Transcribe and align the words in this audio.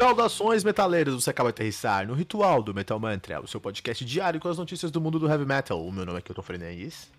Saudações, 0.00 0.64
metaleiros! 0.64 1.22
Você 1.22 1.28
acaba 1.28 1.50
de 1.50 1.56
aterrissar 1.56 2.08
no 2.08 2.14
Ritual 2.14 2.62
do 2.62 2.72
Metal 2.72 2.98
Mantra, 2.98 3.38
o 3.38 3.46
seu 3.46 3.60
podcast 3.60 4.02
diário 4.02 4.40
com 4.40 4.48
as 4.48 4.56
notícias 4.56 4.90
do 4.90 4.98
mundo 4.98 5.18
do 5.18 5.28
heavy 5.28 5.44
metal. 5.44 5.78
O 5.86 5.92
meu 5.92 6.06
nome 6.06 6.18
é 6.18 6.22
Kilton 6.22 6.40
Fernandes. 6.40 7.12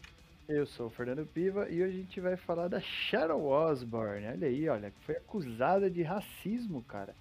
Eu 0.50 0.66
sou 0.66 0.88
o 0.88 0.90
Fernando 0.90 1.24
Piva 1.24 1.70
e 1.70 1.84
hoje 1.84 1.94
a 1.94 1.98
gente 2.00 2.20
vai 2.20 2.36
falar 2.36 2.70
da 2.70 2.82
Sharon 2.82 3.46
Osbourne. 3.46 4.26
Olha 4.26 4.48
aí, 4.48 4.68
olha, 4.68 4.92
foi 5.06 5.16
acusada 5.16 5.92
de 5.92 6.02
racismo, 6.02 6.82
cara. 6.82 7.14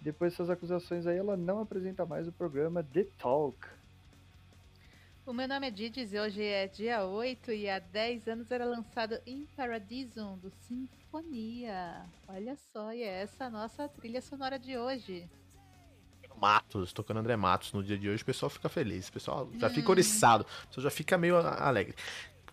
Depois 0.00 0.32
dessas 0.32 0.50
acusações 0.50 1.06
aí, 1.06 1.16
ela 1.16 1.34
não 1.34 1.62
apresenta 1.62 2.04
mais 2.04 2.28
o 2.28 2.32
programa 2.32 2.82
The 2.82 3.06
Talk. 3.18 3.56
O 5.26 5.32
meu 5.32 5.48
nome 5.48 5.66
é 5.66 5.70
Didis 5.72 6.12
e 6.12 6.20
hoje 6.20 6.40
é 6.40 6.68
dia 6.68 7.04
8 7.04 7.50
e 7.50 7.68
há 7.68 7.80
10 7.80 8.28
anos 8.28 8.48
era 8.48 8.64
lançado 8.64 9.18
In 9.26 9.44
Paradisum 9.56 10.38
do 10.38 10.52
Sinfonia. 10.60 12.06
Olha 12.28 12.56
só, 12.72 12.92
e 12.92 13.02
é 13.02 13.22
essa 13.22 13.46
a 13.46 13.50
nossa 13.50 13.88
trilha 13.88 14.22
sonora 14.22 14.56
de 14.56 14.78
hoje. 14.78 15.28
Matos, 16.40 16.92
tocando 16.92 17.18
André 17.18 17.34
Matos 17.34 17.72
no 17.72 17.82
dia 17.82 17.98
de 17.98 18.08
hoje, 18.08 18.22
o 18.22 18.26
pessoal 18.26 18.48
fica 18.48 18.68
feliz, 18.68 19.08
o 19.08 19.12
pessoal 19.12 19.50
já 19.58 19.68
fica 19.68 19.90
oriçado, 19.90 20.46
o 20.62 20.66
pessoal 20.68 20.84
já 20.84 20.90
fica 20.90 21.18
meio 21.18 21.36
alegre. 21.38 21.96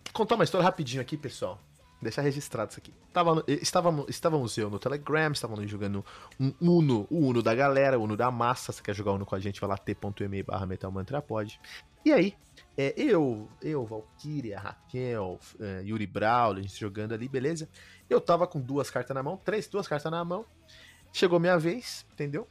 Vou 0.06 0.12
contar 0.12 0.34
uma 0.34 0.42
história 0.42 0.64
rapidinho 0.64 1.00
aqui, 1.00 1.16
pessoal. 1.16 1.60
Deixar 2.04 2.20
registrado 2.20 2.70
isso 2.70 2.78
aqui. 2.80 2.92
Tava 3.12 3.34
no, 3.34 3.44
estávamos, 3.48 4.04
estávamos 4.08 4.58
eu 4.58 4.68
no 4.68 4.78
Telegram, 4.78 5.32
estávamos 5.32 5.70
jogando 5.70 6.04
um 6.38 6.52
Uno, 6.60 7.06
o 7.10 7.28
Uno 7.28 7.42
da 7.42 7.54
galera, 7.54 7.98
o 7.98 8.02
Uno 8.02 8.14
da 8.14 8.30
massa. 8.30 8.72
Se 8.72 8.82
quer 8.82 8.94
jogar 8.94 9.12
Uno 9.12 9.24
com 9.24 9.34
a 9.34 9.40
gente, 9.40 9.58
vai 9.58 9.70
lá 9.70 9.78
t.me 9.78 10.42
barra 10.42 10.66
metalmantrapod. 10.66 11.58
E 12.04 12.12
aí, 12.12 12.36
é, 12.76 12.92
eu, 12.94 13.48
eu, 13.62 13.86
Valkyria, 13.86 14.58
Raquel, 14.60 15.40
é, 15.58 15.82
Yuri 15.82 16.06
Brawl, 16.06 16.52
a 16.52 16.60
gente 16.60 16.78
jogando 16.78 17.14
ali, 17.14 17.26
beleza? 17.26 17.68
Eu 18.10 18.20
tava 18.20 18.46
com 18.46 18.60
duas 18.60 18.90
cartas 18.90 19.14
na 19.14 19.22
mão, 19.22 19.38
três, 19.38 19.66
duas 19.66 19.88
cartas 19.88 20.12
na 20.12 20.22
mão. 20.22 20.44
Chegou 21.10 21.40
minha 21.40 21.58
vez, 21.58 22.04
entendeu? 22.12 22.46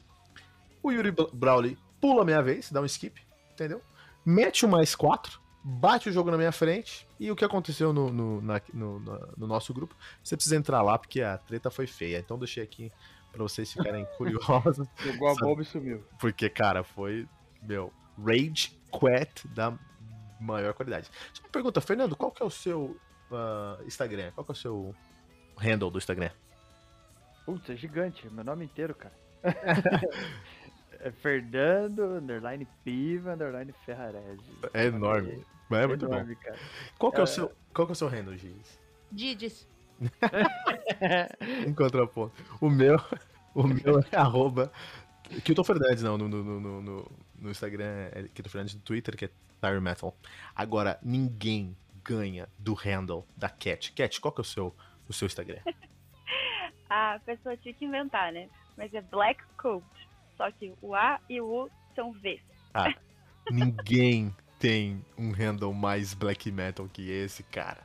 O 0.81 0.91
Yuri 0.91 1.13
Brawley 1.31 1.77
pula 2.01 2.25
minha 2.25 2.41
vez, 2.41 2.71
dá 2.71 2.81
um 2.81 2.85
skip, 2.85 3.21
entendeu? 3.51 3.83
Mete 4.25 4.65
o 4.65 4.69
mais 4.69 4.95
quatro, 4.95 5.39
bate 5.63 6.09
o 6.09 6.11
jogo 6.11 6.29
na 6.29 6.37
minha 6.37 6.51
frente. 6.51 7.07
E 7.19 7.31
o 7.31 7.35
que 7.35 7.45
aconteceu 7.45 7.93
no, 7.93 8.11
no, 8.11 8.41
na, 8.41 8.61
no, 8.73 8.99
no, 8.99 9.47
nosso 9.47 9.73
grupo? 9.73 9.95
Você 10.23 10.35
precisa 10.35 10.55
entrar 10.55 10.81
lá 10.81 10.97
porque 10.97 11.21
a 11.21 11.37
treta 11.37 11.71
foi 11.71 11.87
feia. 11.87 12.19
Então 12.19 12.37
deixei 12.37 12.63
aqui 12.63 12.91
pra 13.31 13.41
vocês 13.43 13.71
ficarem 13.71 14.05
curiosos. 14.17 14.87
Jogou 14.97 15.29
a 15.29 15.35
bomba 15.35 15.61
e 15.61 15.65
sumiu. 15.65 16.03
Porque, 16.19 16.49
cara, 16.49 16.83
foi, 16.83 17.27
meu, 17.61 17.93
rage 18.17 18.77
quit 18.91 19.47
da 19.47 19.77
maior 20.39 20.73
qualidade. 20.73 21.09
Só 21.33 21.41
uma 21.43 21.49
pergunta, 21.49 21.79
Fernando, 21.79 22.15
qual 22.15 22.31
que 22.31 22.43
é 22.43 22.45
o 22.45 22.49
seu 22.49 22.97
uh, 23.31 23.83
Instagram? 23.85 24.31
Qual 24.31 24.43
que 24.43 24.51
é 24.51 24.53
o 24.53 24.57
seu 24.57 24.95
handle 25.57 25.89
do 25.89 25.97
Instagram? 25.97 26.31
Putz, 27.45 27.69
é 27.69 27.75
gigante, 27.75 28.29
meu 28.29 28.43
nome 28.43 28.65
inteiro, 28.65 28.95
cara. 28.95 29.13
é 31.03 31.11
Fernando, 31.11 32.03
underline 32.17 32.67
Piva, 32.83 33.33
underline 33.33 33.73
Ferrarese. 33.85 34.41
É 34.73 34.85
enorme. 34.85 35.45
Mas 35.69 35.81
é, 35.81 35.83
é 35.83 35.87
muito 35.87 36.05
enorme, 36.05 36.35
bom. 36.35 36.41
Cara. 36.41 36.59
Qual 36.97 37.11
que 37.11 37.17
é, 37.17 37.21
é, 37.21 37.23
o 37.23 37.27
seu, 37.27 37.51
qual 37.73 37.87
que 37.87 37.91
é 37.91 37.93
o 37.93 37.95
seu 37.95 38.07
handle, 38.07 38.37
Giz? 38.37 38.79
Didis. 39.11 39.67
em 41.67 41.73
contraponto. 41.73 42.33
O 42.59 42.69
meu, 42.69 42.97
o 43.53 43.67
meu 43.67 43.99
é 44.11 44.15
arroba 44.15 44.71
Kilton 45.41 45.63
Fernandes, 45.63 46.03
não, 46.03 46.17
no, 46.17 46.27
no, 46.27 46.43
no, 46.43 46.81
no, 46.81 47.11
no 47.37 47.51
Instagram 47.51 48.09
é 48.11 48.23
Kilton 48.33 48.49
Fernandes, 48.49 48.75
no 48.75 48.81
Twitter, 48.81 49.15
que 49.15 49.25
é 49.25 49.29
Tire 49.61 49.79
Metal. 49.79 50.15
Agora, 50.55 50.99
ninguém 51.01 51.75
ganha 52.03 52.47
do 52.59 52.73
handle 52.73 53.25
da 53.35 53.49
Cat. 53.49 53.93
Cat, 53.93 54.19
qual 54.19 54.31
que 54.31 54.41
é 54.41 54.43
o 54.43 54.45
seu, 54.45 54.75
o 55.07 55.13
seu 55.13 55.25
Instagram? 55.25 55.59
a 56.89 57.19
pessoa 57.25 57.57
tinha 57.57 57.73
que 57.73 57.85
inventar, 57.85 58.31
né? 58.31 58.49
Mas 58.77 58.93
é 58.93 59.01
Black 59.01 59.43
Coat. 59.57 59.85
Só 60.43 60.51
que 60.51 60.73
o 60.81 60.93
A 60.93 61.21
e 61.29 61.39
o 61.39 61.45
U 61.45 61.69
são 61.95 62.11
V. 62.11 62.37
Ah, 62.73 62.93
ninguém 63.49 64.35
tem 64.59 65.01
um 65.17 65.31
handle 65.31 65.73
mais 65.73 66.13
black 66.13 66.51
metal 66.51 66.85
que 66.91 67.09
esse, 67.09 67.43
cara. 67.43 67.79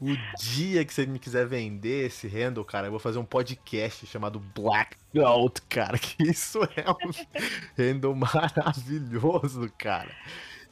O 0.00 0.06
dia 0.38 0.82
que 0.82 0.94
você 0.94 1.04
me 1.04 1.18
quiser 1.18 1.46
vender 1.46 2.06
esse 2.06 2.26
handle, 2.26 2.64
cara, 2.64 2.86
eu 2.86 2.90
vou 2.90 2.98
fazer 2.98 3.18
um 3.18 3.24
podcast 3.24 4.06
chamado 4.06 4.40
Blackout, 4.40 5.60
cara. 5.68 5.98
Que 5.98 6.22
isso 6.22 6.60
é 6.74 6.90
um 6.90 7.12
handle 7.76 8.14
maravilhoso, 8.14 9.70
cara. 9.76 10.10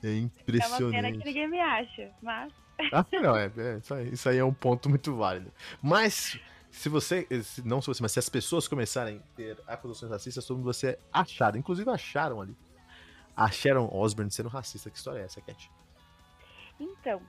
É 0.02 0.16
impressionante. 0.16 0.82
É 0.82 0.84
uma 0.84 0.92
pena 0.92 1.12
que 1.12 1.24
ninguém 1.26 1.48
me 1.48 1.60
acha, 1.60 2.10
mas. 2.22 2.50
Ah, 2.90 3.04
não, 3.12 3.36
é, 3.36 3.52
é 3.54 3.76
isso, 3.76 3.94
aí, 3.94 4.08
isso, 4.14 4.28
aí, 4.30 4.38
é 4.38 4.44
um 4.44 4.54
ponto 4.54 4.88
muito 4.88 5.14
válido. 5.14 5.52
Mas, 5.82 6.40
se 6.72 6.88
você. 6.88 7.26
Se, 7.42 7.66
não 7.66 7.80
se 7.80 7.86
você, 7.86 8.02
mas 8.02 8.12
se 8.12 8.18
as 8.18 8.28
pessoas 8.28 8.66
começarem 8.66 9.18
a 9.18 9.36
ter 9.36 9.58
acusações 9.66 10.10
racistas, 10.10 10.48
mundo 10.50 10.64
vai 10.64 10.74
ser 10.74 10.98
achado. 11.12 11.56
Inclusive 11.56 11.88
acharam 11.90 12.40
ali. 12.40 12.56
Acharam 13.36 13.88
Osborne 13.94 14.30
sendo 14.30 14.48
racista. 14.48 14.90
Que 14.90 14.96
história 14.96 15.20
é 15.20 15.24
essa, 15.24 15.40
Cat? 15.40 15.70
Então, 16.80 17.22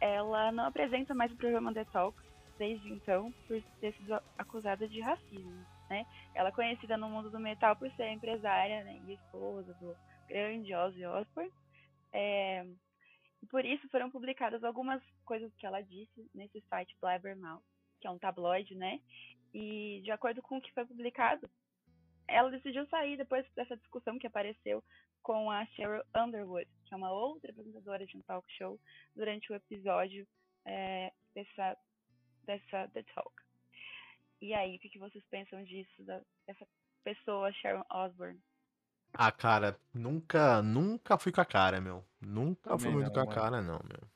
ela 0.00 0.52
não 0.52 0.66
apresenta 0.66 1.14
mais 1.14 1.32
o 1.32 1.36
programa 1.36 1.74
The 1.74 1.84
Talk 1.86 2.16
desde 2.60 2.92
então 2.92 3.32
por 3.48 3.60
ter 3.80 3.94
sido 3.94 4.20
acusada 4.36 4.86
de 4.86 5.00
racismo, 5.00 5.66
né? 5.88 6.06
Ela 6.34 6.50
é 6.50 6.52
conhecida 6.52 6.94
no 6.98 7.08
mundo 7.08 7.30
do 7.30 7.40
metal 7.40 7.74
por 7.74 7.90
ser 7.92 8.12
empresária 8.12 8.84
né, 8.84 9.00
e 9.06 9.14
esposa 9.14 9.72
do 9.80 9.96
grande 10.28 10.74
Ozzy 10.74 11.06
Osbourne. 11.06 11.50
É, 12.12 12.66
e 13.42 13.46
por 13.46 13.64
isso 13.64 13.88
foram 13.88 14.10
publicadas 14.10 14.62
algumas 14.62 15.02
coisas 15.24 15.50
que 15.56 15.64
ela 15.64 15.80
disse 15.80 16.30
nesse 16.34 16.60
site 16.68 16.94
Blabbermouth, 17.00 17.62
que 18.00 18.06
é 18.06 18.10
um 18.10 18.18
tabloide, 18.18 18.74
né? 18.74 19.00
E 19.52 20.00
de 20.02 20.10
acordo 20.10 20.40
com 20.42 20.58
o 20.58 20.60
que 20.60 20.72
foi 20.72 20.84
publicado, 20.86 21.48
ela 22.26 22.50
decidiu 22.50 22.86
sair 22.86 23.16
depois 23.16 23.44
dessa 23.54 23.76
discussão 23.76 24.18
que 24.18 24.26
apareceu 24.26 24.82
com 25.22 25.50
a 25.50 25.66
Cheryl 25.66 26.02
Underwood, 26.16 26.68
que 26.84 26.94
é 26.94 26.96
uma 26.96 27.12
outra 27.12 27.50
apresentadora 27.50 28.06
de 28.06 28.16
um 28.16 28.22
talk 28.22 28.46
show, 28.52 28.80
durante 29.14 29.52
o 29.52 29.54
episódio 29.54 30.26
é, 30.64 31.12
dessa, 31.34 31.76
dessa 32.44 32.88
The 32.88 33.02
Talk. 33.14 33.32
E 34.40 34.54
aí, 34.54 34.76
o 34.76 34.78
que, 34.78 34.98
vocês 34.98 35.22
pensam 35.30 35.62
disso, 35.64 36.02
da, 36.04 36.20
dessa 36.46 36.66
pessoa, 37.04 37.52
Sharon 37.52 37.84
Osbourne? 37.90 38.40
Ah, 39.12 39.30
cara, 39.30 39.78
nunca, 39.92 40.62
nunca 40.62 41.18
fui 41.18 41.32
com 41.32 41.40
a 41.40 41.44
cara, 41.44 41.80
meu. 41.80 42.04
Nunca 42.20 42.70
Também 42.70 42.78
fui 42.78 42.92
muito 42.92 43.06
não, 43.06 43.12
com 43.12 43.30
a 43.30 43.34
cara, 43.34 43.60
não, 43.60 43.80
meu. 43.84 44.08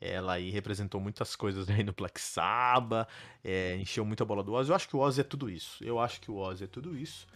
Ela 0.00 0.34
aí 0.34 0.50
representou 0.50 1.00
muitas 1.00 1.34
coisas 1.34 1.68
aí 1.70 1.82
no 1.82 1.92
Black 1.92 2.20
Sabbath, 2.20 3.08
é, 3.42 3.76
encheu 3.76 4.04
muita 4.04 4.24
bola 4.24 4.42
do 4.42 4.52
Ozzy. 4.52 4.70
Eu 4.70 4.76
acho 4.76 4.88
que 4.88 4.96
o 4.96 5.00
Ozzy 5.00 5.20
é 5.20 5.24
tudo 5.24 5.48
isso. 5.48 5.82
Eu 5.82 5.98
acho 5.98 6.20
que 6.20 6.30
o 6.30 6.36
Ozzy 6.36 6.64
é 6.64 6.66
tudo 6.66 6.96
isso. 6.96 7.26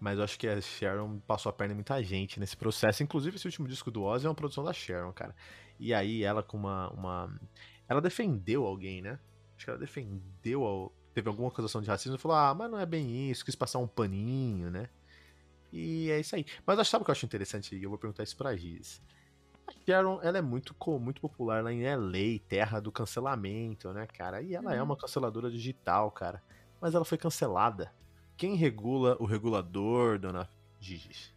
Mas 0.00 0.18
eu 0.18 0.24
acho 0.24 0.38
que 0.38 0.46
a 0.46 0.60
Sharon 0.60 1.18
passou 1.20 1.50
a 1.50 1.52
perna 1.52 1.72
em 1.72 1.76
muita 1.76 2.02
gente 2.02 2.38
nesse 2.40 2.56
processo. 2.56 3.02
Inclusive, 3.02 3.36
esse 3.36 3.46
último 3.46 3.66
disco 3.68 3.90
do 3.90 4.02
Ozzy 4.02 4.26
é 4.26 4.28
uma 4.28 4.34
produção 4.34 4.64
da 4.64 4.72
Sharon, 4.72 5.12
cara. 5.12 5.34
E 5.78 5.94
aí, 5.94 6.22
ela 6.22 6.42
com 6.42 6.56
uma. 6.56 6.90
uma... 6.90 7.40
Ela 7.88 8.00
defendeu 8.00 8.66
alguém, 8.66 9.00
né? 9.00 9.18
Acho 9.56 9.64
que 9.64 9.70
ela 9.70 9.78
defendeu. 9.78 10.92
Teve 11.14 11.28
alguma 11.28 11.48
acusação 11.48 11.80
de 11.80 11.88
racismo 11.88 12.16
e 12.16 12.18
falou: 12.18 12.36
ah, 12.36 12.54
mas 12.54 12.70
não 12.70 12.78
é 12.78 12.86
bem 12.86 13.30
isso, 13.30 13.44
quis 13.44 13.54
passar 13.54 13.78
um 13.78 13.86
paninho, 13.86 14.70
né? 14.70 14.88
E 15.72 16.10
é 16.10 16.20
isso 16.20 16.36
aí. 16.36 16.44
Mas 16.66 16.88
sabe 16.88 17.02
o 17.02 17.04
que 17.04 17.10
eu 17.10 17.12
acho 17.12 17.26
interessante? 17.26 17.80
Eu 17.80 17.90
vou 17.90 17.98
perguntar 17.98 18.22
isso 18.22 18.36
pra 18.36 18.54
Giz. 18.56 19.02
Sharon, 19.86 20.20
ela 20.22 20.38
é 20.38 20.42
muito, 20.42 20.74
muito 20.98 21.20
popular 21.20 21.62
lá 21.62 21.72
em 21.72 21.82
LA, 21.84 22.40
terra 22.48 22.80
do 22.80 22.92
cancelamento, 22.92 23.92
né, 23.92 24.06
cara? 24.06 24.40
E 24.40 24.54
ela 24.54 24.72
é 24.72 24.74
uhum. 24.74 24.80
é 24.80 24.82
uma 24.82 24.96
canceladora 24.96 25.50
digital, 25.50 26.10
cara. 26.10 26.42
Mas 26.80 26.94
ela 26.94 27.04
foi 27.04 27.18
cancelada 27.18 27.92
quem 28.36 28.56
regula 28.56 29.16
o 29.20 29.24
regulador, 29.24 30.18
dona 30.18 30.48
Gigi? 30.80 31.32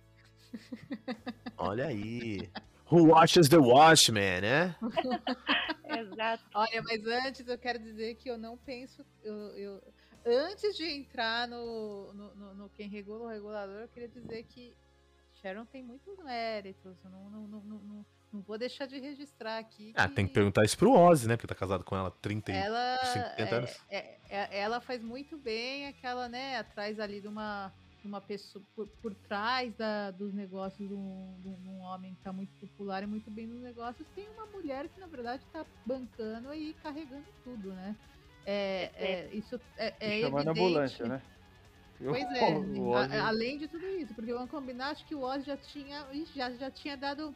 Olha 1.58 1.88
aí. 1.88 2.50
Who 2.90 3.10
watches 3.10 3.50
the 3.50 3.58
Watchmen, 3.58 4.42
né? 4.42 4.76
Exato. 5.86 6.44
Olha, 6.54 6.82
mas 6.84 7.06
antes 7.06 7.48
eu 7.48 7.58
quero 7.58 7.80
dizer 7.80 8.16
que 8.16 8.30
eu 8.30 8.38
não 8.38 8.58
penso. 8.58 9.06
Eu, 9.24 9.36
eu 9.58 9.84
antes 10.26 10.76
de 10.76 10.86
entrar 10.86 11.48
no, 11.48 12.14
no, 12.14 12.36
no, 12.36 12.54
no, 12.54 12.70
quem 12.70 12.88
regula 12.88 13.26
o 13.26 13.30
regulador, 13.30 13.82
eu 13.82 13.88
queria 13.90 14.10
dizer 14.10 14.44
que 14.44 14.74
Sharon 15.36 15.66
tem 15.66 15.84
muitos 15.84 16.18
méritos. 16.24 16.96
Eu 17.04 17.12
não, 17.12 17.30
não, 17.30 17.48
não, 17.48 17.62
não, 17.62 18.06
não 18.38 18.44
vou 18.44 18.58
deixar 18.58 18.86
de 18.86 19.00
registrar 19.00 19.58
aqui. 19.58 19.92
Ah, 19.96 20.08
tem 20.08 20.28
que 20.28 20.34
perguntar 20.34 20.64
isso 20.64 20.78
pro 20.78 20.92
Ozzy, 20.92 21.28
né? 21.28 21.36
Porque 21.36 21.48
tá 21.48 21.56
casado 21.56 21.84
com 21.84 21.96
ela 21.96 22.10
há 22.10 22.12
30 22.12 22.52
ela, 22.52 22.98
50 23.06 23.42
é, 23.42 23.58
anos. 23.58 23.82
É, 23.90 24.18
é, 24.30 24.60
ela 24.60 24.80
faz 24.80 25.02
muito 25.02 25.38
bem 25.38 25.88
aquela, 25.88 26.30
né, 26.30 26.58
atrás 26.58 27.00
ali 27.00 27.20
de 27.20 27.28
uma, 27.28 27.74
uma 28.06 28.22
pessoa, 28.22 28.64
por, 28.76 28.88
por 29.02 29.16
trás 29.16 29.74
da, 29.76 30.12
dos 30.12 30.34
negócios 30.34 30.88
de 30.88 30.94
um, 30.94 31.36
de 31.42 31.50
um, 31.50 31.82
homem 31.82 32.14
que 32.14 32.22
tá 32.22 32.32
muito 32.32 32.52
popular 32.60 33.04
e 33.04 33.08
muito 33.08 33.32
bem 33.32 33.48
nos 33.48 33.62
negócios, 33.62 34.08
tem 34.14 34.28
uma 34.30 34.46
mulher 34.46 34.88
que 34.88 35.00
na 35.00 35.08
verdade 35.08 35.44
tá 35.52 35.66
bancando 35.86 36.54
e 36.54 36.74
carregando 36.84 37.26
tudo, 37.44 37.70
né? 37.74 37.96
É, 38.46 38.92
é, 38.96 39.30
isso 39.34 39.60
é, 39.78 39.94
é 40.00 40.22
Chamando 40.22 40.50
evidente. 40.50 40.60
ambulância, 40.60 41.06
né? 41.08 41.22
Pois 42.00 42.24
é, 42.32 43.18
a, 43.20 43.28
além 43.28 43.58
de 43.58 43.68
tudo 43.68 43.86
isso, 43.88 44.14
porque 44.14 44.32
vamos 44.32 44.52
combinar, 44.52 44.92
acho 44.92 45.06
que 45.06 45.16
o 45.16 45.22
Oz 45.22 45.44
já 45.44 45.58
tinha, 45.58 46.06
já, 46.36 46.52
já 46.52 46.70
tinha 46.70 46.96
dado 46.96 47.36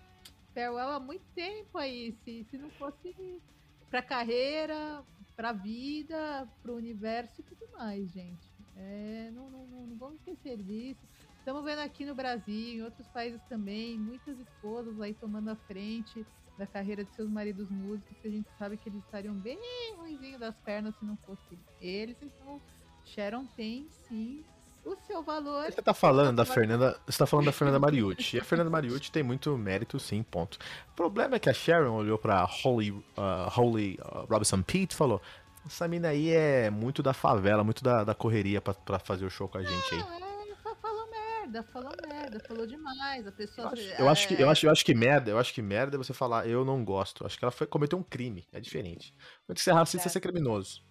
farewell 0.54 0.90
há 0.90 1.00
muito 1.00 1.26
tempo 1.34 1.78
aí. 1.78 2.12
Se, 2.24 2.46
se 2.50 2.58
não 2.58 2.70
fosse 2.72 3.42
pra 3.90 4.02
carreira, 4.02 5.04
pra 5.36 5.52
vida, 5.52 6.48
pro 6.62 6.76
universo 6.76 7.42
e 7.42 7.44
tudo 7.44 7.68
mais, 7.78 8.12
gente. 8.12 8.52
É, 8.76 9.32
não, 9.34 9.50
não, 9.50 9.68
não, 9.68 9.88
não 9.88 9.98
vamos 9.98 10.16
esquecer 10.20 10.58
disso. 10.58 11.02
Estamos 11.38 11.64
vendo 11.64 11.80
aqui 11.80 12.06
no 12.06 12.14
Brasil, 12.14 12.76
em 12.76 12.82
outros 12.84 13.08
países 13.08 13.42
também, 13.50 13.98
muitas 13.98 14.40
esposas 14.40 15.00
aí 15.02 15.14
tomando 15.14 15.50
a 15.50 15.56
frente 15.56 16.26
da 16.58 16.68
carreira 16.68 17.04
de 17.04 17.12
seus 17.16 17.30
maridos 17.30 17.70
músicos, 17.70 18.16
que 18.20 18.28
a 18.28 18.32
gente 18.32 18.48
sabe 18.60 18.78
que 18.78 18.88
eles 18.88 19.04
estariam 19.04 19.34
bem 19.34 19.58
ruimzinho 19.98 20.38
das 20.38 20.56
pernas 20.60 20.96
se 21.00 21.06
não 21.06 21.18
fosse 21.18 21.58
eles. 21.80 22.16
Então, 22.22 22.62
Sharon 23.04 23.48
tem 23.48 23.90
sim 23.90 24.46
o 24.84 24.96
seu 25.06 25.22
valor. 25.24 25.66
Você 25.66 25.82
tá 25.82 25.94
falando 25.94 26.36
da 26.38 26.46
Fernanda, 26.46 27.00
você 27.06 27.18
tá 27.18 27.26
falando 27.26 27.46
da 27.46 27.52
Fernanda 27.52 27.80
Mariucci. 27.80 28.38
E 28.38 28.40
a 28.40 28.44
Fernanda 28.44 28.70
Mariucci 28.70 29.12
tem 29.12 29.24
muito 29.24 29.58
mérito, 29.58 30.00
sim, 30.00 30.24
ponto. 30.24 30.58
O 30.92 30.96
problema 30.96 31.36
é 31.36 31.40
que 31.40 31.50
a 31.50 31.54
Sharon 31.54 31.94
olhou 31.94 32.18
pra 32.18 32.44
Holly, 32.44 32.92
uh, 32.92 33.04
Holly 33.50 34.00
uh, 34.02 34.26
Robinson 34.30 34.62
Pete 34.62 34.94
e 34.94 34.96
falou: 34.96 35.22
essa 35.66 35.88
mina 35.88 36.10
aí 36.10 36.32
é 36.32 36.70
muito 36.70 37.04
da 37.04 37.14
favela, 37.14 37.64
muito 37.64 37.84
da, 37.84 38.04
da 38.04 38.16
correria 38.16 38.62
pra, 38.62 38.74
pra 38.74 39.00
fazer 39.00 39.26
o 39.26 39.30
show 39.30 39.48
com 39.48 39.58
a 39.58 39.64
gente 39.64 39.94
aí. 39.94 40.00
Não, 40.00 40.72
é, 40.72 40.76
falou 40.76 41.08
merda, 41.10 41.64
falou 41.64 41.92
merda, 42.08 42.40
falou 42.48 42.68
demais. 42.68 43.28
A 43.28 43.32
pessoa. 43.32 43.68
Eu 43.68 43.72
acho, 43.72 44.02
eu 44.02 44.10
acho, 44.10 44.28
que, 44.28 44.42
eu, 44.42 44.50
acho, 44.50 44.66
eu 44.66 44.72
acho 44.72 44.86
que 44.86 44.94
merda, 44.94 45.32
eu 45.32 45.38
acho 45.40 45.54
que 45.54 45.62
merda 45.62 45.96
é 45.96 46.00
você 46.00 46.14
falar, 46.14 46.48
eu 46.48 46.66
não 46.66 46.84
gosto. 46.84 47.26
Acho 47.26 47.38
que 47.38 47.46
ela 47.46 47.52
foi, 47.52 47.68
cometeu 47.68 48.00
um 48.00 48.04
crime, 48.04 48.48
é 48.52 48.60
diferente. 48.60 49.14
Quando 49.46 49.60
ser 49.60 49.74
racista 49.74 50.08
é 50.08 50.12
ser 50.12 50.20
criminoso. 50.20 50.82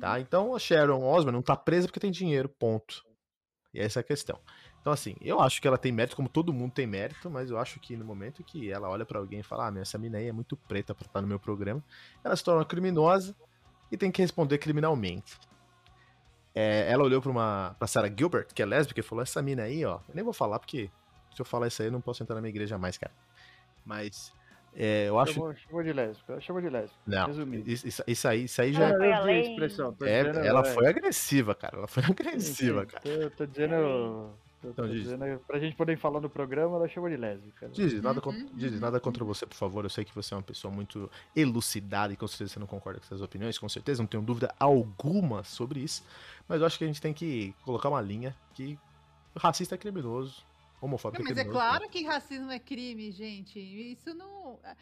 Tá? 0.00 0.12
Uhum. 0.12 0.18
Então 0.18 0.54
a 0.54 0.58
Sharon 0.58 1.02
Osbourne 1.02 1.32
não 1.32 1.42
tá 1.42 1.56
presa 1.56 1.86
porque 1.86 2.00
tem 2.00 2.10
dinheiro, 2.10 2.48
ponto. 2.48 3.06
E 3.72 3.80
essa 3.80 4.00
é 4.00 4.02
a 4.02 4.04
questão. 4.04 4.38
Então, 4.80 4.92
assim, 4.92 5.16
eu 5.20 5.40
acho 5.40 5.60
que 5.60 5.68
ela 5.68 5.76
tem 5.76 5.92
mérito, 5.92 6.16
como 6.16 6.28
todo 6.28 6.52
mundo 6.52 6.72
tem 6.72 6.86
mérito, 6.86 7.30
mas 7.30 7.50
eu 7.50 7.58
acho 7.58 7.78
que 7.80 7.96
no 7.96 8.04
momento 8.04 8.42
que 8.42 8.70
ela 8.70 8.88
olha 8.88 9.04
para 9.04 9.18
alguém 9.18 9.40
e 9.40 9.42
fala, 9.42 9.68
ah, 9.68 9.80
essa 9.80 9.98
mina 9.98 10.18
aí 10.18 10.28
é 10.28 10.32
muito 10.32 10.56
preta 10.56 10.94
pra 10.94 11.06
estar 11.06 11.20
no 11.20 11.26
meu 11.26 11.38
programa, 11.38 11.82
ela 12.24 12.34
se 12.34 12.42
torna 12.42 12.64
criminosa 12.64 13.36
e 13.90 13.96
tem 13.96 14.10
que 14.10 14.22
responder 14.22 14.58
criminalmente. 14.58 15.38
É, 16.54 16.90
ela 16.90 17.04
olhou 17.04 17.20
pra, 17.20 17.30
uma, 17.30 17.76
pra 17.78 17.86
Sarah 17.86 18.08
Gilbert, 18.08 18.46
que 18.54 18.62
é 18.62 18.66
lésbica, 18.66 19.00
e 19.00 19.02
falou, 19.02 19.22
essa 19.22 19.42
mina 19.42 19.64
aí, 19.64 19.84
ó, 19.84 20.00
eu 20.08 20.14
nem 20.14 20.24
vou 20.24 20.32
falar 20.32 20.58
porque 20.58 20.90
se 21.34 21.40
eu 21.40 21.44
falar 21.44 21.68
isso 21.68 21.82
aí 21.82 21.88
eu 21.88 21.92
não 21.92 22.00
posso 22.00 22.22
entrar 22.22 22.34
na 22.34 22.40
minha 22.40 22.50
igreja 22.50 22.78
mais, 22.78 22.96
cara. 22.96 23.12
Mas 23.84 24.32
é, 24.80 25.08
eu 25.08 25.18
acho. 25.18 25.32
Chamou, 25.32 25.52
chamou 25.56 25.82
de 25.82 25.92
lésbica, 25.92 26.40
chamou 26.40 26.62
de 26.62 26.68
lésbica. 26.68 27.00
Não, 27.04 27.28
isso, 27.66 28.04
isso, 28.06 28.28
aí, 28.28 28.44
isso 28.44 28.62
aí 28.62 28.72
já. 28.72 28.90
é, 28.90 29.40
expressão, 29.40 29.96
é, 30.02 30.22
dizendo, 30.22 30.46
ela 30.46 30.60
é. 30.60 30.64
foi 30.72 30.86
agressiva, 30.86 31.52
cara. 31.52 31.78
Ela 31.78 31.88
foi 31.88 32.04
agressiva, 32.08 32.86
cara. 32.86 33.02
Eu 33.04 33.28
tô 33.28 33.44
dizendo. 33.44 33.74
Eu 33.74 34.70
então, 34.70 34.88
dizendo, 34.88 35.40
pra 35.46 35.58
gente 35.58 35.74
poder 35.74 35.96
falar 35.98 36.20
no 36.20 36.30
programa, 36.30 36.76
ela 36.76 36.88
chamou 36.88 37.10
de 37.10 37.16
lésbica. 37.16 37.68
Diz, 37.70 38.00
nada, 38.00 38.20
contra, 38.20 38.44
diz, 38.54 38.80
nada 38.80 39.00
contra 39.00 39.24
você, 39.24 39.46
por 39.46 39.56
favor. 39.56 39.84
Eu 39.84 39.90
sei 39.90 40.04
que 40.04 40.14
você 40.14 40.32
é 40.32 40.36
uma 40.36 40.42
pessoa 40.44 40.72
muito 40.72 41.10
elucidada 41.34 42.12
e 42.12 42.16
com 42.16 42.28
certeza 42.28 42.54
você 42.54 42.60
não 42.60 42.66
concorda 42.66 43.00
com 43.00 43.06
essas 43.06 43.20
opiniões, 43.20 43.58
com 43.58 43.68
certeza, 43.68 44.00
não 44.00 44.08
tenho 44.08 44.22
dúvida 44.22 44.54
alguma 44.60 45.42
sobre 45.42 45.80
isso. 45.80 46.04
Mas 46.48 46.60
eu 46.60 46.66
acho 46.66 46.78
que 46.78 46.84
a 46.84 46.86
gente 46.86 47.00
tem 47.00 47.12
que 47.12 47.52
colocar 47.64 47.88
uma 47.88 48.00
linha 48.00 48.34
que 48.54 48.78
racista 49.36 49.74
é 49.74 49.78
criminoso, 49.78 50.44
Homofóbico 50.80 51.24
Mas 51.24 51.36
é, 51.36 51.42
é 51.42 51.44
claro 51.44 51.84
né? 51.84 51.88
que 51.88 52.04
racismo 52.04 52.50
é 52.50 52.58
crime, 52.58 53.10
gente. 53.10 53.58
Isso 53.58 54.14
não. 54.14 54.60
É, 54.62 54.76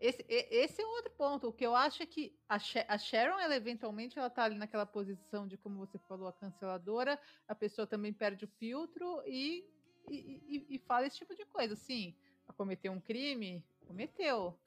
esse, 0.00 0.24
esse 0.28 0.82
é 0.82 0.86
um 0.86 0.90
outro 0.90 1.12
ponto. 1.12 1.48
O 1.48 1.52
que 1.52 1.64
eu 1.64 1.74
acho 1.76 2.02
é 2.02 2.06
que 2.06 2.34
a, 2.48 2.58
Sharon, 2.98 3.38
ela 3.38 3.54
eventualmente, 3.54 4.18
ela 4.18 4.28
tá 4.28 4.44
ali 4.44 4.56
naquela 4.56 4.84
posição 4.84 5.46
de, 5.46 5.56
como 5.56 5.78
você 5.78 5.98
falou, 6.08 6.26
a 6.26 6.32
canceladora, 6.32 7.18
a 7.46 7.54
pessoa 7.54 7.86
também 7.86 8.12
perde 8.12 8.44
o 8.44 8.48
filtro 8.48 9.22
e, 9.24 9.64
e, 10.10 10.42
e, 10.48 10.66
e 10.70 10.78
fala 10.80 11.06
esse 11.06 11.18
tipo 11.18 11.34
de 11.36 11.44
coisa. 11.44 11.76
Sim, 11.76 12.14
a 12.48 12.52
cometer 12.52 12.88
um 12.88 13.00
crime, 13.00 13.64
cometeu. 13.86 14.58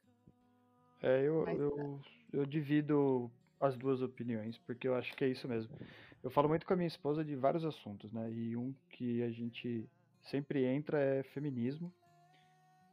É, 1.02 1.22
eu, 1.22 1.44
Mas, 1.46 1.60
eu, 1.60 2.00
eu 2.32 2.46
divido 2.46 3.30
as 3.60 3.78
duas 3.78 4.02
opiniões, 4.02 4.58
porque 4.60 4.88
eu 4.88 4.96
acho 4.96 5.14
que 5.16 5.26
é 5.26 5.28
isso 5.28 5.48
mesmo. 5.48 5.78
Eu 6.24 6.32
falo 6.32 6.48
muito 6.48 6.66
com 6.66 6.74
a 6.74 6.76
minha 6.76 6.88
esposa 6.88 7.24
de 7.24 7.36
vários 7.36 7.66
assuntos, 7.66 8.12
né? 8.12 8.32
E 8.32 8.56
um 8.56 8.74
que 8.90 9.22
a 9.22 9.30
gente 9.30 9.88
sempre 10.26 10.66
entra 10.66 11.00
é 11.00 11.24
feminismo. 11.24 11.94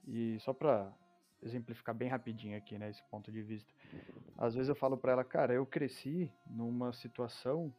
E 0.06 0.38
só 0.40 0.52
para 0.52 0.93
exemplificar 1.43 1.94
bem 1.94 2.08
rapidinho 2.08 2.56
aqui, 2.56 2.79
né, 2.79 2.90
esse 2.90 3.02
ponto 3.11 3.31
de 3.31 3.43
vista. 3.43 3.73
Às 4.38 4.55
vezes 4.55 4.69
eu 4.69 4.75
falo 4.75 4.96
para 4.96 5.12
ela, 5.12 5.25
cara, 5.25 5.52
eu 5.52 5.67
cresci 5.67 6.32
numa 6.46 6.93
situação 6.93 7.75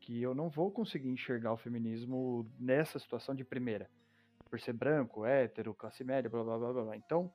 que 0.00 0.22
eu 0.22 0.34
não 0.34 0.48
vou 0.48 0.70
conseguir 0.70 1.08
enxergar 1.08 1.52
o 1.52 1.56
feminismo 1.56 2.50
nessa 2.58 2.98
situação 2.98 3.34
de 3.34 3.44
primeira. 3.44 3.90
Por 4.48 4.58
ser 4.60 4.72
branco, 4.72 5.26
hétero, 5.26 5.74
classe 5.74 6.04
média, 6.04 6.30
blá 6.30 6.42
blá 6.42 6.58
blá 6.58 6.72
blá. 6.72 6.96
Então, 6.96 7.30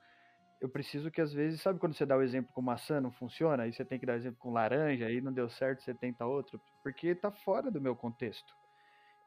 eu 0.59 0.69
preciso 0.69 1.11
que 1.11 1.19
às 1.19 1.33
vezes, 1.33 1.61
sabe 1.61 1.77
quando 1.77 1.93
você 1.93 2.05
dá 2.05 2.15
o 2.15 2.21
exemplo 2.21 2.51
com 2.53 2.61
maçã 2.61 3.01
não 3.01 3.11
funciona, 3.11 3.63
aí 3.63 3.73
você 3.73 3.83
tem 3.83 3.99
que 3.99 4.05
dar 4.05 4.13
o 4.13 4.15
exemplo 4.15 4.39
com 4.39 4.51
laranja, 4.51 5.05
aí 5.05 5.19
não 5.21 5.33
deu 5.33 5.49
certo, 5.49 5.83
você 5.83 5.93
tenta 5.93 6.25
outro, 6.25 6.59
porque 6.81 7.13
tá 7.13 7.31
fora 7.31 7.69
do 7.69 7.81
meu 7.81 7.95
contexto. 7.95 8.55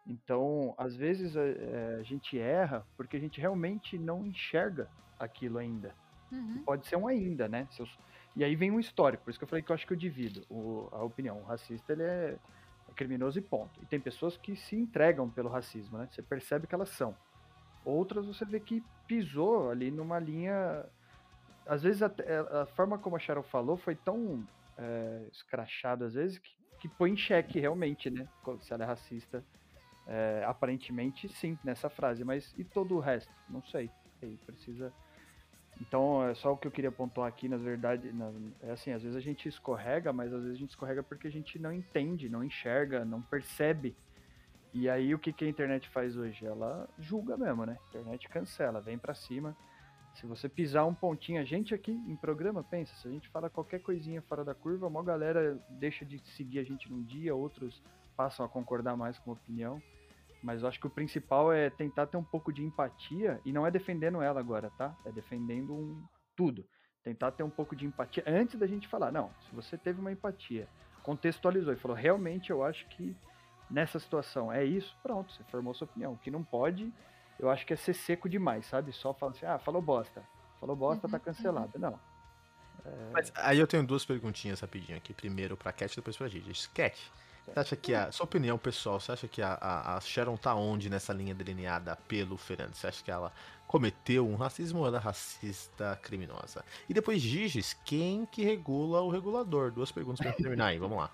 Então, 0.06 0.74
às 0.78 0.94
vezes 0.94 1.36
a, 1.36 1.44
eh, 1.44 1.96
a, 2.00 2.02
gente 2.02 2.38
erra 2.38 2.86
porque 2.96 3.16
a 3.16 3.20
gente 3.20 3.40
realmente 3.40 3.98
não 3.98 4.24
enxerga 4.24 4.88
aquilo 5.18 5.58
ainda. 5.58 5.94
Uhum. 6.30 6.62
Pode 6.64 6.86
ser 6.86 6.96
um 6.96 7.08
ainda, 7.08 7.48
né? 7.48 7.68
E 8.36 8.44
aí 8.44 8.54
vem 8.54 8.70
um 8.70 8.78
histórico, 8.78 9.24
por 9.24 9.30
isso 9.30 9.38
que 9.38 9.44
eu 9.44 9.48
falei 9.48 9.62
que 9.62 9.70
eu 9.70 9.74
acho 9.74 9.86
que 9.86 9.92
eu 9.92 9.96
divido 9.96 10.44
o, 10.48 10.88
a 10.92 11.02
opinião. 11.02 11.40
O 11.40 11.44
racista 11.44 11.92
ele 11.92 12.04
é, 12.04 12.36
é 12.88 12.92
criminoso 12.94 13.38
e 13.38 13.42
ponto. 13.42 13.80
E 13.82 13.86
tem 13.86 13.98
pessoas 13.98 14.36
que 14.36 14.54
se 14.54 14.76
entregam 14.76 15.28
pelo 15.28 15.48
racismo, 15.48 15.98
né? 15.98 16.08
Você 16.10 16.22
percebe 16.22 16.66
que 16.66 16.74
elas 16.74 16.90
são. 16.90 17.16
Outras 17.84 18.26
você 18.26 18.44
vê 18.44 18.60
que 18.60 18.84
pisou 19.08 19.70
ali 19.70 19.90
numa 19.90 20.18
linha. 20.18 20.84
Às 21.66 21.82
vezes 21.82 22.02
a, 22.02 22.12
a 22.62 22.66
forma 22.66 22.96
como 22.96 23.16
a 23.16 23.18
Cheryl 23.18 23.42
falou 23.42 23.76
foi 23.76 23.96
tão 23.96 24.46
é, 24.78 25.26
escrachado, 25.32 26.04
às 26.04 26.14
vezes, 26.14 26.38
que, 26.38 26.54
que 26.78 26.88
põe 26.88 27.10
em 27.10 27.16
xeque 27.16 27.58
realmente, 27.58 28.08
né? 28.08 28.28
Se 28.60 28.72
ela 28.72 28.84
é 28.84 28.86
racista 28.86 29.42
é, 30.06 30.44
aparentemente 30.46 31.28
sim, 31.28 31.58
nessa 31.64 31.90
frase, 31.90 32.24
mas 32.24 32.54
e 32.56 32.64
todo 32.64 32.96
o 32.96 33.00
resto? 33.00 33.32
Não 33.48 33.62
sei. 33.62 33.90
Aí 34.22 34.38
precisa. 34.46 34.92
Então, 35.80 36.26
é 36.26 36.34
só 36.34 36.52
o 36.52 36.56
que 36.56 36.66
eu 36.66 36.70
queria 36.70 36.90
pontuar 36.90 37.28
aqui, 37.28 37.48
na 37.48 37.58
verdade, 37.58 38.10
na, 38.12 38.32
é 38.62 38.70
assim, 38.70 38.92
às 38.92 39.02
vezes 39.02 39.16
a 39.16 39.20
gente 39.20 39.46
escorrega, 39.46 40.12
mas 40.12 40.32
às 40.32 40.40
vezes 40.42 40.56
a 40.56 40.60
gente 40.60 40.70
escorrega 40.70 41.02
porque 41.02 41.26
a 41.26 41.30
gente 41.30 41.58
não 41.58 41.72
entende, 41.72 42.30
não 42.30 42.42
enxerga, 42.42 43.04
não 43.04 43.20
percebe. 43.20 43.94
E 44.72 44.88
aí 44.88 45.14
o 45.14 45.18
que, 45.18 45.32
que 45.32 45.44
a 45.44 45.48
internet 45.48 45.88
faz 45.90 46.16
hoje? 46.16 46.46
Ela 46.46 46.88
julga 46.98 47.36
mesmo, 47.36 47.66
né? 47.66 47.78
A 47.78 47.88
internet 47.88 48.28
cancela, 48.28 48.80
vem 48.80 48.96
para 48.96 49.14
cima. 49.14 49.56
Se 50.14 50.26
você 50.26 50.48
pisar 50.48 50.86
um 50.86 50.94
pontinho, 50.94 51.40
a 51.40 51.44
gente 51.44 51.74
aqui 51.74 51.92
em 51.92 52.16
programa 52.16 52.64
pensa, 52.64 52.94
se 52.96 53.06
a 53.06 53.10
gente 53.10 53.28
fala 53.28 53.50
qualquer 53.50 53.80
coisinha 53.80 54.22
fora 54.22 54.42
da 54.42 54.54
curva, 54.54 54.86
uma 54.86 55.02
galera 55.02 55.60
deixa 55.68 56.06
de 56.06 56.18
seguir 56.30 56.58
a 56.58 56.64
gente 56.64 56.90
num 56.90 57.02
dia, 57.02 57.34
outros 57.34 57.82
passam 58.16 58.46
a 58.46 58.48
concordar 58.48 58.96
mais 58.96 59.18
com 59.18 59.30
a 59.30 59.34
opinião. 59.34 59.80
Mas 60.46 60.62
eu 60.62 60.68
acho 60.68 60.78
que 60.78 60.86
o 60.86 60.90
principal 60.90 61.52
é 61.52 61.68
tentar 61.68 62.06
ter 62.06 62.16
um 62.16 62.22
pouco 62.22 62.52
de 62.52 62.62
empatia 62.62 63.40
e 63.44 63.52
não 63.52 63.66
é 63.66 63.70
defendendo 63.70 64.22
ela 64.22 64.38
agora, 64.38 64.70
tá? 64.78 64.96
É 65.04 65.10
defendendo 65.10 65.74
um, 65.74 66.00
tudo. 66.36 66.64
Tentar 67.02 67.32
ter 67.32 67.42
um 67.42 67.50
pouco 67.50 67.74
de 67.74 67.84
empatia 67.84 68.22
antes 68.24 68.56
da 68.56 68.64
gente 68.64 68.86
falar. 68.86 69.10
Não, 69.10 69.28
se 69.40 69.52
você 69.52 69.76
teve 69.76 70.00
uma 70.00 70.12
empatia, 70.12 70.68
contextualizou 71.02 71.72
e 71.72 71.76
falou, 71.76 71.96
realmente 71.96 72.50
eu 72.50 72.62
acho 72.62 72.86
que 72.90 73.16
nessa 73.68 73.98
situação 73.98 74.52
é 74.52 74.64
isso, 74.64 74.96
pronto, 75.02 75.32
você 75.32 75.42
formou 75.50 75.74
sua 75.74 75.86
opinião. 75.86 76.12
O 76.12 76.18
que 76.18 76.30
não 76.30 76.44
pode, 76.44 76.94
eu 77.40 77.50
acho 77.50 77.66
que 77.66 77.72
é 77.72 77.76
ser 77.76 77.94
seco 77.94 78.28
demais, 78.28 78.66
sabe? 78.66 78.92
Só 78.92 79.12
falar 79.12 79.32
assim, 79.32 79.46
ah, 79.46 79.58
falou 79.58 79.82
bosta. 79.82 80.22
Falou 80.60 80.76
bosta, 80.76 81.08
tá 81.08 81.16
uhum, 81.16 81.18
tá 81.18 81.18
cancelado. 81.18 81.72
Uhum. 81.74 81.80
Não. 81.80 82.00
É... 82.84 83.10
Mas 83.12 83.32
aí 83.34 83.58
eu 83.58 83.66
tenho 83.66 83.84
duas 83.84 84.04
perguntinhas 84.04 84.60
rapidinho 84.60 84.96
aqui. 84.96 85.12
Primeiro 85.12 85.56
pra 85.56 85.72
Cat, 85.72 85.96
depois 85.96 86.16
pra 86.16 86.28
Gigi. 86.28 86.68
Cat, 86.68 87.12
você 87.46 87.60
acha 87.60 87.76
que 87.76 87.94
a. 87.94 88.10
Sua 88.12 88.24
opinião 88.24 88.58
pessoal, 88.58 88.98
você 88.98 89.12
acha 89.12 89.28
que 89.28 89.40
a, 89.40 89.54
a, 89.54 89.96
a 89.96 90.00
Sharon 90.00 90.36
tá 90.36 90.54
onde 90.54 90.90
nessa 90.90 91.12
linha 91.12 91.34
delineada 91.34 91.96
pelo 92.08 92.36
Fernandes? 92.36 92.78
Você 92.78 92.86
acha 92.88 93.04
que 93.04 93.10
ela 93.10 93.32
cometeu 93.66 94.26
um 94.26 94.36
racismo 94.36 94.80
ou 94.80 94.86
ela 94.86 94.98
é 94.98 95.00
racista 95.00 95.98
criminosa? 96.02 96.64
E 96.88 96.94
depois, 96.94 97.20
Giges, 97.20 97.74
quem 97.84 98.26
que 98.26 98.42
regula 98.42 99.00
o 99.00 99.10
regulador? 99.10 99.70
Duas 99.70 99.92
perguntas 99.92 100.20
pra 100.20 100.32
terminar 100.32 100.66
aí, 100.66 100.78
vamos 100.78 100.98
lá. 100.98 101.10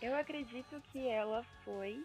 Eu 0.00 0.16
acredito 0.16 0.80
que 0.90 1.06
ela 1.08 1.44
foi. 1.64 2.04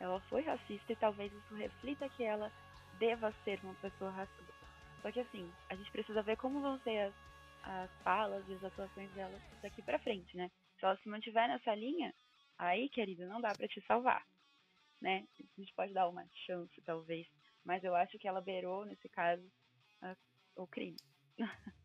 Ela 0.00 0.20
foi 0.28 0.42
racista 0.42 0.92
e 0.92 0.96
talvez 0.96 1.32
isso 1.32 1.54
reflita 1.54 2.08
que 2.08 2.24
ela 2.24 2.50
deva 2.98 3.32
ser 3.44 3.60
uma 3.62 3.74
pessoa 3.74 4.10
racista. 4.10 4.54
Só 5.02 5.12
que 5.12 5.20
assim, 5.20 5.50
a 5.68 5.74
gente 5.74 5.90
precisa 5.90 6.22
ver 6.22 6.36
como 6.36 6.60
vão 6.60 6.78
ser 6.80 6.98
as, 6.98 7.14
as 7.64 7.90
falas 8.02 8.44
e 8.48 8.54
as 8.54 8.64
atuações 8.64 9.10
dela 9.12 9.38
daqui 9.62 9.82
pra 9.82 9.98
frente, 9.98 10.36
né? 10.36 10.50
Se 10.78 10.84
ela 10.84 10.96
se 10.96 11.08
mantiver 11.08 11.48
nessa 11.48 11.74
linha, 11.74 12.12
Aí, 12.58 12.88
querida, 12.88 13.26
não 13.26 13.40
dá 13.40 13.52
para 13.54 13.68
te 13.68 13.80
salvar, 13.86 14.26
né? 15.00 15.24
A 15.38 15.60
gente 15.60 15.72
pode 15.74 15.92
dar 15.92 16.08
uma 16.08 16.26
chance, 16.46 16.80
talvez, 16.84 17.26
mas 17.64 17.84
eu 17.84 17.94
acho 17.94 18.18
que 18.18 18.26
ela 18.26 18.40
beirou, 18.40 18.84
nesse 18.84 19.08
caso, 19.08 19.44
a, 20.02 20.16
o 20.56 20.66
crime. 20.66 20.96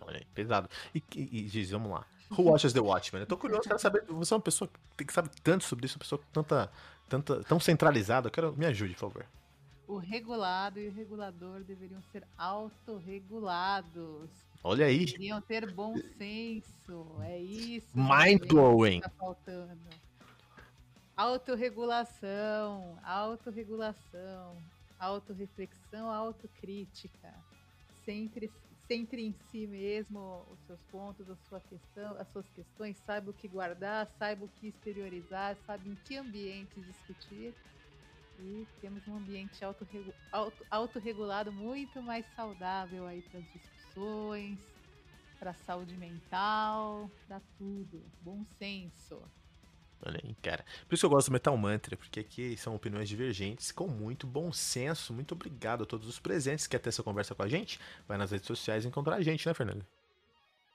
Olha 0.00 0.18
aí, 0.18 0.24
pesado. 0.26 0.68
E, 0.94 1.02
e, 1.14 1.38
e 1.38 1.42
diz, 1.44 1.70
vamos 1.70 1.90
lá. 1.90 2.06
Who 2.30 2.42
watches 2.50 2.72
The 2.72 2.80
Watchmen? 2.80 3.22
Eu 3.22 3.26
tô 3.26 3.36
curioso, 3.36 3.62
quero 3.62 3.78
saber. 3.78 4.04
Você 4.04 4.34
é 4.34 4.36
uma 4.36 4.42
pessoa 4.42 4.70
que 4.96 5.12
sabe 5.12 5.30
tanto 5.42 5.64
sobre 5.64 5.86
isso, 5.86 5.96
uma 5.96 6.00
pessoa 6.00 6.20
tanta, 6.32 6.70
tanta, 7.08 7.42
tão 7.44 7.58
centralizada. 7.58 8.28
Eu 8.28 8.30
quero. 8.30 8.56
Me 8.56 8.66
ajude, 8.66 8.94
por 8.94 9.00
favor. 9.00 9.26
O 9.86 9.98
regulado 9.98 10.80
e 10.80 10.88
o 10.88 10.92
regulador 10.92 11.62
deveriam 11.64 12.02
ser 12.10 12.26
autorregulados. 12.36 14.30
Olha 14.66 14.86
aí. 14.86 15.04
Deveriam 15.04 15.40
ter 15.40 15.72
bom 15.72 15.96
senso. 16.18 17.22
É 17.22 17.38
isso. 17.38 17.86
Mind 17.94 18.44
blowing. 18.48 19.00
Tá 19.00 19.10
faltando. 19.10 19.78
Autorregulação, 21.16 22.98
autorregulação, 23.04 24.60
autorreflexão, 24.98 26.10
autocrítica. 26.10 27.32
Centre 28.04 28.50
em 29.12 29.32
si 29.50 29.68
mesmo 29.68 30.44
os 30.50 30.58
seus 30.66 30.80
pontos, 30.90 31.30
a 31.30 31.36
sua 31.48 31.60
questão, 31.60 32.16
as 32.18 32.28
suas 32.32 32.48
questões, 32.50 32.96
saiba 33.06 33.30
o 33.30 33.34
que 33.34 33.46
guardar, 33.46 34.08
saiba 34.18 34.46
o 34.46 34.48
que 34.48 34.66
exteriorizar, 34.66 35.56
saiba 35.64 35.88
em 35.88 35.94
que 36.04 36.16
ambiente 36.16 36.80
discutir. 36.80 37.54
E 38.38 38.66
temos 38.80 39.06
um 39.06 39.16
ambiente 39.16 39.64
autorregu 39.64 40.12
auto, 40.30 40.66
autorregulado 40.70 41.52
muito 41.52 42.02
mais 42.02 42.26
saudável 42.34 43.06
aí 43.06 43.22
para 43.22 43.38
as 43.38 43.46
discussões, 43.46 43.75
para 45.38 45.50
a 45.50 45.54
saúde 45.54 45.96
mental, 45.96 47.10
para 47.26 47.40
tudo. 47.58 48.02
Bom 48.22 48.44
senso. 48.58 49.20
Olha 50.04 50.20
aí, 50.22 50.34
cara. 50.42 50.64
Por 50.86 50.94
isso 50.94 51.02
que 51.02 51.06
eu 51.06 51.10
gosto 51.10 51.28
do 51.28 51.32
Metal 51.32 51.56
Mantra, 51.56 51.96
porque 51.96 52.20
aqui 52.20 52.56
são 52.56 52.74
opiniões 52.74 53.08
divergentes 53.08 53.72
com 53.72 53.88
muito 53.88 54.26
bom 54.26 54.52
senso. 54.52 55.12
Muito 55.12 55.32
obrigado 55.32 55.84
a 55.84 55.86
todos 55.86 56.06
os 56.06 56.18
presentes 56.18 56.66
que 56.66 56.72
quer 56.72 56.80
ter 56.80 56.90
essa 56.90 57.02
conversa 57.02 57.34
com 57.34 57.42
a 57.42 57.48
gente. 57.48 57.80
Vai 58.06 58.18
nas 58.18 58.30
redes 58.30 58.46
sociais 58.46 58.84
encontrar 58.84 59.16
a 59.16 59.22
gente, 59.22 59.46
né, 59.46 59.54
Fernando? 59.54 59.84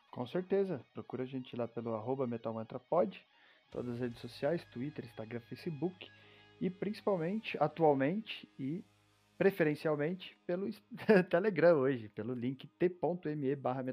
Com 0.09 0.25
certeza. 0.27 0.81
Procura 0.93 1.23
a 1.23 1.27
gente 1.27 1.55
lá 1.55 1.67
pelo 1.67 1.93
arroba 1.93 2.27
metalmantrapod, 2.27 3.23
todas 3.69 3.93
as 3.93 3.99
redes 3.99 4.19
sociais, 4.19 4.63
Twitter, 4.73 5.05
Instagram, 5.05 5.39
Facebook 5.41 6.09
e 6.59 6.69
principalmente, 6.69 7.57
atualmente 7.59 8.47
e 8.59 8.83
preferencialmente 9.37 10.37
pelo 10.45 10.69
Telegram 11.29 11.77
hoje, 11.77 12.09
pelo 12.09 12.33
link 12.33 12.67
t.me 12.79 13.55
barra 13.55 13.83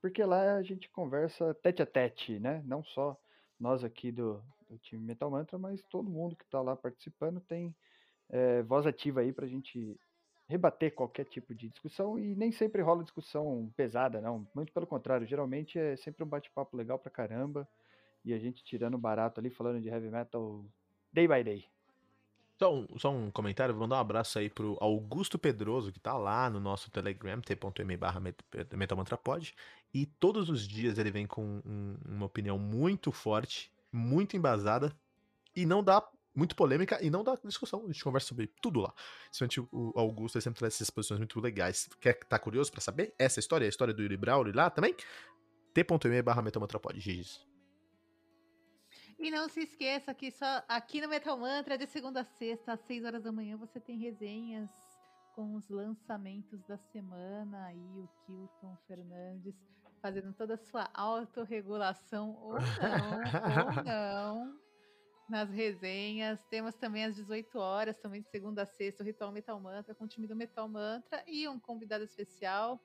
porque 0.00 0.22
lá 0.24 0.56
a 0.56 0.62
gente 0.62 0.90
conversa 0.90 1.54
tete 1.54 1.82
a 1.82 1.86
tete, 1.86 2.38
né? 2.38 2.62
Não 2.66 2.84
só 2.84 3.18
nós 3.58 3.82
aqui 3.82 4.12
do, 4.12 4.42
do 4.68 4.78
time 4.78 5.02
Metal 5.02 5.30
Mantra, 5.30 5.56
mas 5.56 5.82
todo 5.84 6.10
mundo 6.10 6.36
que 6.36 6.44
está 6.44 6.60
lá 6.60 6.76
participando 6.76 7.40
tem 7.40 7.74
é, 8.28 8.62
voz 8.62 8.86
ativa 8.86 9.20
aí 9.20 9.32
para 9.32 9.46
a 9.46 9.48
gente 9.48 9.98
rebater 10.46 10.94
qualquer 10.94 11.24
tipo 11.24 11.54
de 11.54 11.68
discussão 11.68 12.18
e 12.18 12.34
nem 12.34 12.52
sempre 12.52 12.82
rola 12.82 13.02
discussão 13.02 13.72
pesada, 13.76 14.20
não. 14.20 14.46
Muito 14.54 14.72
pelo 14.72 14.86
contrário, 14.86 15.26
geralmente 15.26 15.78
é 15.78 15.96
sempre 15.96 16.22
um 16.22 16.28
bate-papo 16.28 16.76
legal 16.76 16.98
pra 16.98 17.10
caramba 17.10 17.66
e 18.24 18.32
a 18.32 18.38
gente 18.38 18.62
tirando 18.64 18.98
barato 18.98 19.40
ali, 19.40 19.50
falando 19.50 19.80
de 19.80 19.88
heavy 19.88 20.10
metal 20.10 20.64
day 21.12 21.26
by 21.26 21.42
day. 21.42 21.73
Só 22.58 22.72
um, 22.72 22.86
só 22.98 23.10
um 23.10 23.30
comentário, 23.30 23.74
vou 23.74 23.82
mandar 23.82 23.96
um 23.96 24.00
abraço 24.00 24.38
aí 24.38 24.48
pro 24.48 24.78
Augusto 24.80 25.38
Pedroso, 25.38 25.92
que 25.92 25.98
tá 25.98 26.16
lá 26.16 26.48
no 26.48 26.60
nosso 26.60 26.90
Telegram, 26.90 27.40
t.me 27.40 27.96
barra 27.96 28.20
metalmantrapod, 28.72 29.54
e 29.92 30.06
todos 30.06 30.48
os 30.48 30.66
dias 30.66 30.98
ele 30.98 31.10
vem 31.10 31.26
com 31.26 31.60
um, 31.64 31.96
uma 32.08 32.26
opinião 32.26 32.58
muito 32.58 33.10
forte, 33.10 33.72
muito 33.92 34.36
embasada, 34.36 34.96
e 35.54 35.66
não 35.66 35.82
dá 35.82 36.06
muito 36.34 36.56
polêmica 36.56 36.98
e 37.00 37.10
não 37.10 37.22
dá 37.22 37.38
discussão. 37.44 37.84
A 37.84 37.86
gente 37.86 38.02
conversa 38.02 38.28
sobre 38.28 38.48
tudo 38.60 38.80
lá. 38.80 38.92
Principalmente 39.30 39.60
o 39.72 39.92
Augusto 39.94 40.40
sempre 40.40 40.58
traz 40.58 40.74
essas 40.74 40.90
posições 40.90 41.18
muito 41.18 41.38
legais. 41.40 41.88
Quer 42.00 42.14
tá 42.24 42.38
curioso 42.38 42.72
para 42.72 42.80
saber 42.80 43.14
essa 43.18 43.38
história? 43.38 43.66
A 43.66 43.68
história 43.68 43.94
do 43.94 44.02
Yuri 44.02 44.16
Brauli 44.16 44.52
lá 44.52 44.68
também? 44.68 44.94
t.me 45.72 46.22
barra 46.22 46.42
metalmantrapod, 46.42 46.98
Gigis. 46.98 47.53
E 49.18 49.30
não 49.30 49.48
se 49.48 49.60
esqueça 49.60 50.12
que 50.14 50.30
só 50.30 50.62
aqui 50.68 51.00
no 51.00 51.08
Metal 51.08 51.36
Mantra, 51.38 51.78
de 51.78 51.86
segunda 51.86 52.20
a 52.20 52.24
sexta, 52.24 52.72
às 52.72 52.80
6 52.80 53.04
horas 53.04 53.22
da 53.22 53.32
manhã, 53.32 53.56
você 53.56 53.80
tem 53.80 53.98
resenhas 53.98 54.70
com 55.34 55.54
os 55.54 55.68
lançamentos 55.68 56.62
da 56.64 56.76
semana 56.76 57.72
e 57.72 58.00
o 58.00 58.08
Kilton 58.24 58.76
Fernandes 58.86 59.54
fazendo 60.00 60.32
toda 60.34 60.54
a 60.54 60.58
sua 60.58 60.90
autorregulação 60.92 62.36
ou 62.42 62.52
não, 62.52 62.58
ou 62.58 63.84
não, 63.84 64.60
nas 65.28 65.50
resenhas. 65.50 66.44
Temos 66.44 66.74
também 66.74 67.06
às 67.06 67.16
18 67.16 67.58
horas, 67.58 67.98
também 67.98 68.20
de 68.20 68.28
segunda 68.28 68.62
a 68.62 68.66
sexta, 68.66 69.02
o 69.02 69.06
Ritual 69.06 69.32
Metal 69.32 69.58
Mantra 69.58 69.94
com 69.94 70.04
o 70.04 70.08
time 70.08 70.26
do 70.26 70.36
Metal 70.36 70.68
Mantra 70.68 71.24
e 71.26 71.48
um 71.48 71.58
convidado 71.58 72.04
especial, 72.04 72.78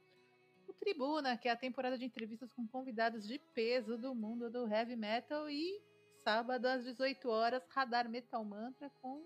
o 0.68 0.74
Tribuna, 0.74 1.38
que 1.38 1.50
é 1.50 1.52
a 1.52 1.58
temporada 1.58 1.98
de 1.98 2.06
entrevistas 2.06 2.54
com 2.54 2.66
convidados 2.68 3.28
de 3.28 3.38
peso 3.54 3.98
do 3.98 4.16
mundo 4.16 4.50
do 4.50 4.68
heavy 4.68 4.96
metal 4.96 5.50
e 5.50 5.82
sábado 6.24 6.66
às 6.66 6.84
18 6.84 7.30
horas, 7.30 7.62
Radar 7.70 8.10
Metal 8.10 8.44
Mantra 8.44 8.92
com 9.02 9.24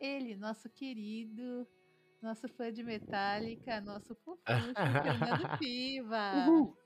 ele, 0.00 0.36
nosso 0.36 0.68
querido, 0.68 1.66
nosso 2.20 2.48
fã 2.48 2.72
de 2.72 2.82
Metallica, 2.82 3.80
nosso 3.80 4.14
fofucho, 4.24 4.42
Fernando 4.76 5.58
Piva. 5.58 6.46
Uhul. 6.48 6.76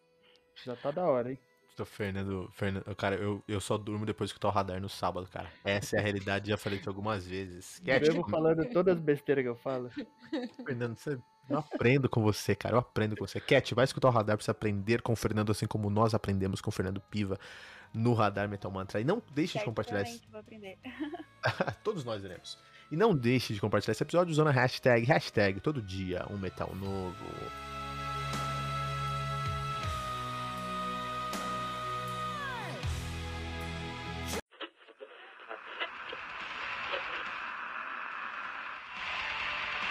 Já 0.64 0.76
tá 0.76 0.90
da 0.90 1.04
hora, 1.04 1.32
hein? 1.32 1.38
Tô 1.76 1.84
Fernando, 1.84 2.48
Fernando, 2.52 2.96
cara, 2.96 3.16
eu, 3.16 3.44
eu 3.46 3.60
só 3.60 3.76
durmo 3.76 4.06
depois 4.06 4.32
que 4.32 4.40
tô 4.40 4.48
o 4.48 4.50
radar 4.50 4.80
no 4.80 4.88
sábado, 4.88 5.28
cara. 5.28 5.52
Essa 5.62 5.96
é 5.96 5.98
a 5.98 6.02
realidade, 6.02 6.48
já 6.48 6.56
falei 6.56 6.78
isso 6.78 6.88
algumas 6.88 7.26
vezes. 7.26 7.82
Mesmo 7.84 8.26
falando 8.30 8.66
todas 8.70 8.96
as 8.96 9.00
besteiras 9.02 9.42
que 9.42 9.48
eu 9.48 9.56
falo. 9.56 9.90
Fernando, 10.64 10.96
você 10.96 11.18
eu 11.48 11.58
aprendo 11.58 12.08
com 12.08 12.22
você, 12.22 12.54
cara. 12.54 12.74
Eu 12.74 12.78
aprendo 12.80 13.16
com 13.16 13.26
você. 13.26 13.38
Cat, 13.40 13.74
vai 13.74 13.84
escutar 13.84 14.08
o 14.08 14.10
radar 14.10 14.36
pra 14.36 14.44
você 14.44 14.50
aprender 14.50 15.02
com 15.02 15.12
o 15.12 15.16
Fernando, 15.16 15.52
assim 15.52 15.66
como 15.66 15.88
nós 15.90 16.14
aprendemos 16.14 16.60
com 16.60 16.70
o 16.70 16.72
Fernando 16.72 17.00
Piva 17.00 17.38
no 17.96 18.12
Radar 18.12 18.48
Metal 18.48 18.70
Mantra. 18.70 19.00
E 19.00 19.04
não 19.04 19.22
deixe 19.34 19.58
de 19.58 19.64
compartilhar 19.64 20.02
esse. 20.02 20.20
Vou 20.30 20.40
aprender. 20.40 20.78
Todos 21.82 22.04
nós 22.04 22.22
iremos. 22.22 22.58
E 22.90 22.96
não 22.96 23.16
deixe 23.16 23.52
de 23.54 23.60
compartilhar 23.60 23.92
esse 23.92 24.02
episódio 24.02 24.30
usando 24.30 24.48
a 24.48 24.52
hashtag, 24.52 25.04
hashtag 25.06 25.60
todo 25.60 25.82
dia 25.82 26.24
um 26.30 26.36
metal 26.36 26.72
novo. 26.74 27.24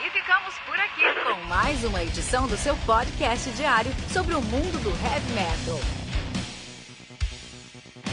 E 0.06 0.10
ficamos 0.10 0.58
por 0.60 0.80
aqui 0.80 1.04
com 1.24 1.48
mais 1.48 1.84
uma 1.84 2.02
edição 2.02 2.48
do 2.48 2.56
seu 2.56 2.78
podcast 2.86 3.50
diário 3.52 3.92
sobre 4.14 4.36
o 4.36 4.42
mundo 4.42 4.82
do 4.82 4.90
heavy 5.06 5.34
metal. 5.34 6.05